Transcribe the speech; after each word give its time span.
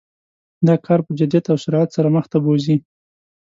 دا 0.67 0.75
کار 0.85 0.99
په 1.05 1.11
جدیت 1.19 1.45
او 1.51 1.57
سرعت 1.63 1.89
سره 1.95 2.07
مخ 2.15 2.25
ته 2.31 2.37
بوزي. 2.43 2.75